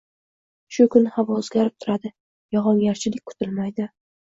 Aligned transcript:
Shu 0.77 0.87
kuni 0.95 1.11
havo 1.19 1.37
o‘zgarib 1.43 1.77
turadi, 1.85 2.15
yog‘ingarchilik 2.59 3.31
kutilmaydi 3.33 3.93